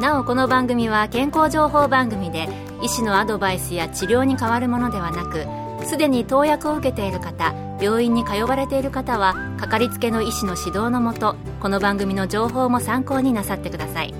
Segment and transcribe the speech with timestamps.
[0.00, 2.48] なおこの番組は健康情報番組で
[2.82, 5.46] 医師のアドバイスや治療に変わるものではなく
[5.86, 14.14] すでに投薬を受けている方病院に通われている方はかかりつけの医師の指導のもとこの番組の情報も参考になさってください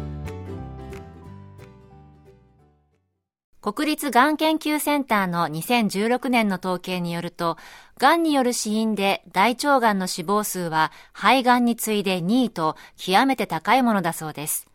[3.60, 7.56] 国立がん研究センターの2016年の統計によると、
[7.98, 14.68] がんによる死因で大腸がんの死亡数は肺がんに次いで2位と極めて高いものだそうです。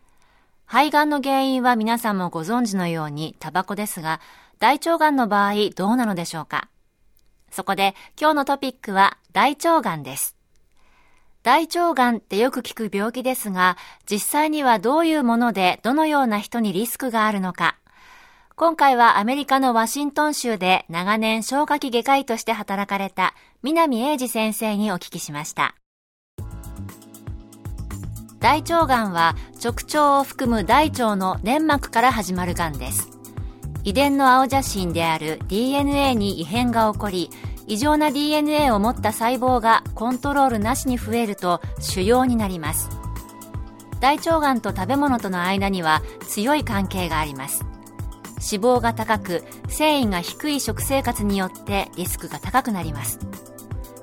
[0.72, 4.22] 肺がんの原因は皆さんもご存知のようにタバコですが、
[4.58, 6.70] 大腸がんの場合どうなのでしょうか？
[7.50, 10.34] そこで今日のトピックは大腸がんです。
[11.42, 13.76] 大腸がんってよく聞く病気ですが、
[14.10, 17.76] 実際にはどういうものでどのような人にリスクがあるのか、
[18.56, 25.74] 今回はアメリカのワシントン州で長年消化器外科医として働かれた南英二先生にお聞きしました。
[28.42, 33.08] 大腸がんは直腸を含む大腸の粘膜から始まるがんです。
[33.84, 37.30] 遺伝の青写真である DNA に異変が起こり、
[37.68, 42.90] 異常な DNA を持った細胞がコントロールなしに増えると腫瘍になります。
[44.00, 47.64] 大腸がんと食べ物との間には強い関係があります。
[48.52, 53.20] 脂肪が高く、繊維が低い食生活によってリスクが高くなります。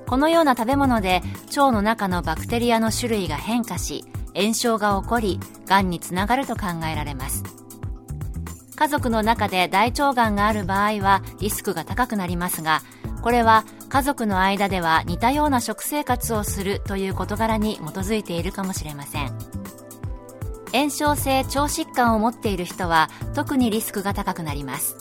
[0.06, 4.02] このような食べ物で腸の中のバクテリアの種類が変化し、
[4.34, 7.44] 炎症が起こり、がんにつながると考えられます。
[8.76, 12.80] 家族の中で大腸がんがある場合はリスクが高くなりますが、
[13.20, 19.32] これは家族の間では似たような食生活をするという事柄に基づいているかもしれません。
[20.72, 24.96] 炎症性腸疾患を持っている人は特にリスクが高くなります。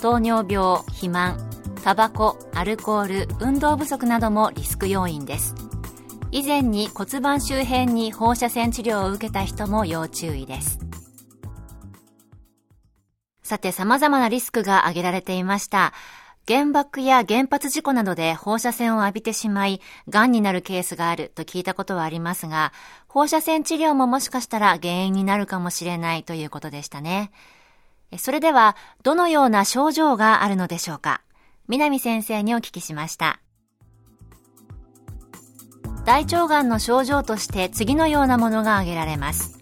[0.00, 1.36] 糖尿病、肥満、
[1.82, 5.67] タバコ、アルコール、運動不足などもリスク要因です。
[6.30, 10.78] 以前に骨盤周辺に放射線治療を受けた人も要注意です。
[13.42, 15.94] さて様々なリスクが挙げられていました。
[16.46, 22.74] 原爆や原発事故などで放射線を浴びてしまい、癌になるケースがあると聞いたことはありますが、
[23.06, 27.30] 放射線治療ももしかしたら原因になるかもしれないということでしたね。
[28.18, 31.22] それでは、どのような症状があるのでしょうか
[31.68, 33.40] 南先生にお聞きしました。
[36.08, 39.58] 大腸がんの症状として次のようなものが挙げられます。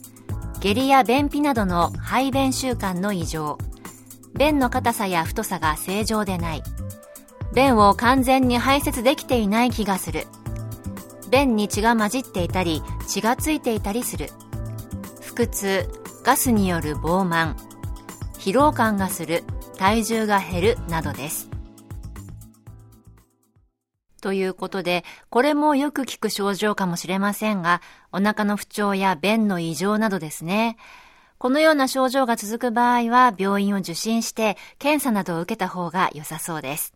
[0.61, 3.59] 下痢や便秘などの排便習慣の異常。
[4.39, 6.63] 便の硬さや太さが正常でない。
[7.53, 10.29] 便を完全に排泄できていない気がする。
[11.33, 14.29] 便に血が混じっていたり、血がついていたりする。
[15.35, 15.91] 腹痛、
[16.23, 17.57] ガスによる膨満、
[18.39, 19.43] 疲労感がする、
[19.79, 21.56] 体重が減るなどです。
[24.27, 30.77] ということで、これもよく聞く症状かもしれませんが、お腹の不調や便の異常などですね。
[31.39, 36.93] このような症状が続く場合は、病院を受診して検査などを受けた方が良さそうです。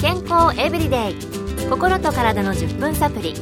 [0.00, 3.34] 健康エブリデイ心と体の10分サプリ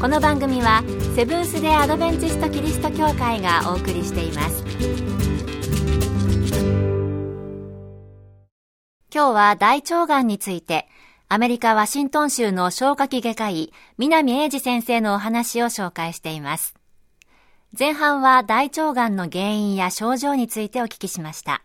[0.00, 0.82] この番組は
[1.14, 5.13] セブンス・デ・アドベンチスト・キリスト教会がお送りしています
[9.14, 10.88] 今日は大腸がんについて
[11.28, 16.74] アメリカ・ワシントン州の消化器外科医南英二先生のお話を紹介しています
[17.78, 21.62] 前半は大腸がんの原因や症状についてお聞きしました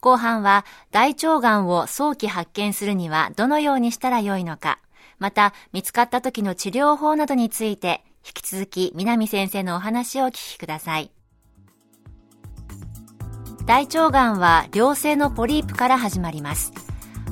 [0.00, 4.80] 後半は大腸がんを早期発見するにはどのようにしたらよいのか、
[5.18, 11.10] また見つかった時の治療法などについて引き続き南先生のお話をお聞きください。
[13.66, 16.72] 大腸がんは良性のポリープから始まります。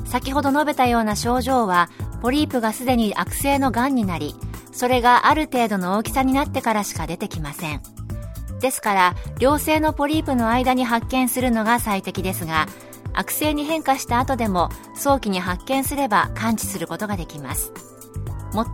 [0.05, 1.89] 先ほど述べたような症状は
[2.21, 4.35] ポリープがすでに悪性のがんになり、
[4.71, 7.81] それがある程度の大きさになってからしか出てきません。
[8.59, 12.67] ですから、良性のポリープの間に発見するのが最適ですが、
[13.13, 17.71] 悪性に変化した後でも早期に発見すれば完治することができます。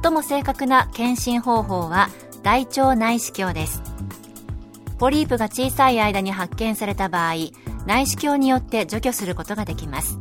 [0.04, 2.10] 最も正確な検診方法は
[2.42, 3.82] 大腸内視鏡です。
[5.00, 7.34] ポリープが小さい間に発見された場合、
[7.88, 10.18] 内視鏡によって除去することができます。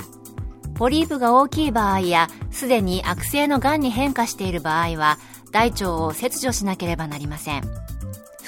[0.75, 5.19] ポリープが大きい場合や、すでに悪性の癌に変化している場合は、
[5.51, 7.63] 大腸を切除しなければなりません。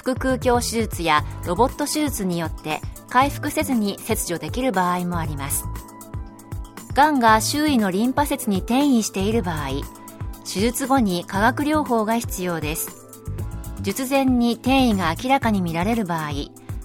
[0.02, 2.80] 腹腔鏡手術やロボット手術によって
[3.10, 5.64] 回復せずに切除できる場合もあります
[6.94, 9.68] がんが周囲のリンパ節に転移している場合
[10.44, 12.99] 手術後に化学療法が必要です
[13.82, 16.30] 術前に転移が明らかに見られる場合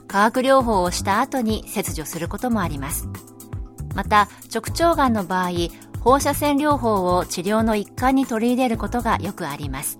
[0.07, 3.07] 化学療法をした後に切除することもあります
[3.93, 5.51] また直腸がんの場合
[5.99, 9.97] 放射線療法を治療の一環に取り入れることがよくあります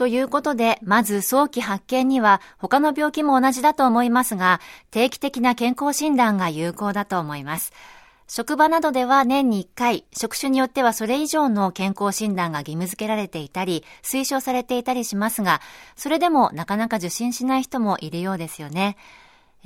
[0.00, 4.58] ということで、まず早期発見には他の病気も同じだと思いますが、
[4.90, 7.74] 定期的な健康診断が有効だと思います。
[8.32, 15.60] 職場などでは年に1回、職種によってはそれ以上の健康診断が義務付けられていたり、推奨されていたりしますが、
[15.96, 18.96] それでもなかなか受診しない人もいるようですよね。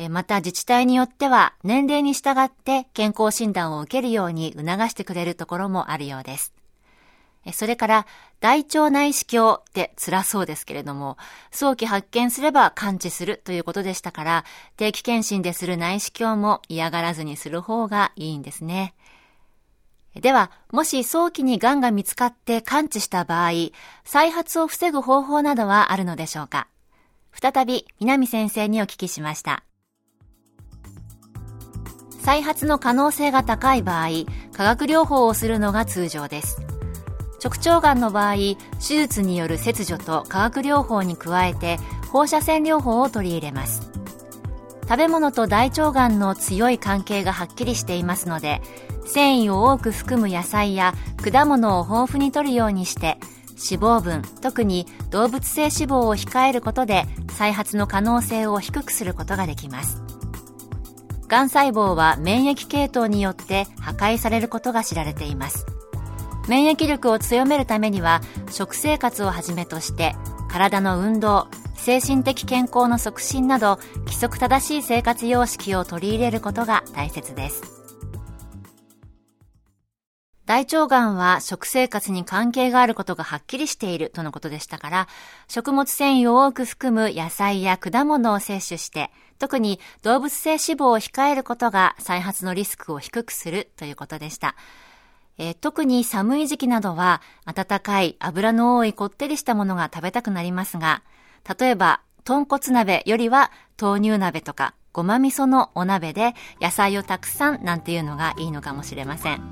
[0.09, 6.54] また自治体によっては年齢に従って健康診断を受けるように促してくれるところもあるようです。
[7.53, 8.07] それから、
[8.41, 11.19] 大腸内視鏡って辛そうですけれども、
[11.51, 14.45] 早期発見すれば完治するということでしたから、
[14.77, 18.95] 定期検診でする内視鏡も嫌がらずにする方がいいんですね。
[20.15, 23.51] では、もし早期に癌が見つかって完治した場合、
[24.05, 26.69] 再発を防ぐ方法などはあるのでしょうか？
[27.33, 29.65] 再び、南先生にお聞きしました。
[32.21, 34.09] 再発の可能性が高い場合、
[34.57, 36.59] 化学療法をするのが通常です。
[37.45, 41.77] 直腸がんの場合手術による切除と化学療法に加えて
[42.11, 43.91] 放射線療法を取り入れます。
[44.85, 48.61] 食べ物と大腸がんの強い関係がはっきりしていますので
[49.07, 53.19] 繊維を多く含む野菜や果物を豊富に摂るようにして
[53.51, 60.03] 脂肪分特に動物性脂肪を控えることで再発の可能性を低くすることができます。
[61.29, 65.67] がん細胞は免疫系統によって破壊されることが知られています。
[66.49, 68.21] 免疫力を強めるためには
[68.51, 70.15] 食生活をはじめとして
[70.49, 77.85] 体の運動精神的健康の促進など規則正しい生活様式を取り入れることが大切です
[80.47, 85.09] 大腸がんは食生活に関係があることがはっきりしているとのことでしたから、
[85.49, 94.55] 食物繊維を多く含む野菜や果物を摂取して、特に動物性脂肪を控えることが再発のリスクを低くするということでした。
[95.39, 101.03] えー、特に寒い時期などは温かい油の多いこってりしたものが食べたくなりますが、
[101.59, 103.51] 例えば豚骨鍋よりは
[103.81, 109.43] 豆乳鍋とかごま味噌のお鍋で野菜をたくさんなんていうのがいいのかもしれません。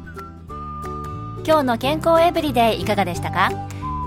[1.44, 3.50] 今日の健康エブリデイいかがでしたか？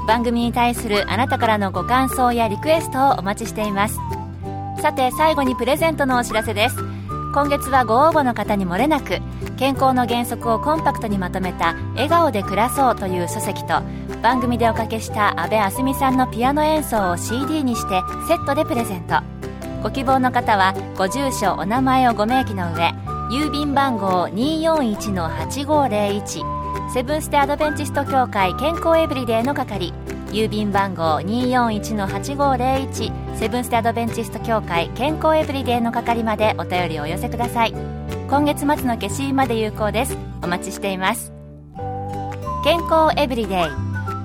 [0.08, 4.00] 番組に対するあなたからのご感想やリクエストをお待ちしています。
[4.82, 6.78] さて最後にプレゼントのお知らせです。
[7.36, 9.20] 今月はご応募の方にもれなく
[9.58, 13.82] 健康の原則をコンパクトにまとめた「笑顔で暮らそう」という書籍と
[14.24, 19.18] 番組でおかけした阿部あすみさんのピアノ演奏を CD にしてセットでプレゼント。
[19.84, 22.94] ご希望の方はご住所お名前をご明記の上
[23.30, 26.42] 郵便番号241-8501
[26.94, 29.94] セブンステアドベンチスト協会健康エブリデイの係。
[30.36, 37.74] 郵便番号241-8501セブンステアドベンチスト協会健康エブリデイの係までお便りをお寄せください。
[38.28, 40.18] 今月末の消印まで有効です。
[40.44, 41.32] お待ちしています。
[42.66, 43.60] 健康エブリデイ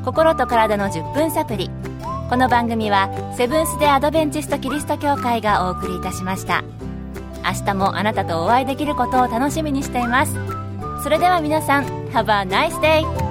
[0.05, 1.71] 心と体の10分サプリ。
[2.29, 6.65] この番組はセブンス・デ・アドベンチスト・キリスト教会がお送りいたしました。
[7.45, 10.35] 明日もあなたとお会いできることを楽しみにしています。
[11.05, 13.30] それでは皆さん Have a nice day!